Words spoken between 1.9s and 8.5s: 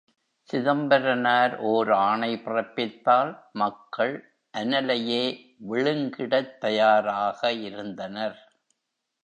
ஆணை பிறப்பித்தால், மக்கள் அனலையே விழுங்கிடத் தயாராக இருந்தனர்!